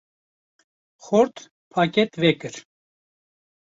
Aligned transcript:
‘’Xort, 1.05 1.35
pakêt 1.71 2.13
vekir. 2.23 2.55